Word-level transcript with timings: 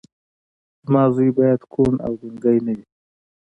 زما 0.85 1.03
زوی 1.15 1.29
باید 1.37 1.61
کوڼ 1.73 1.93
او 2.05 2.11
ګونګی 2.21 2.57
نه 2.65 2.71
وي 2.77 2.85